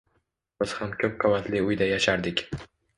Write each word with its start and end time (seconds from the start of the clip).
Biz 0.63 0.73
ham 0.79 0.95
koʻp 1.05 1.15
qavatli 1.27 1.65
uyda 1.69 1.93
yashardik. 1.95 2.47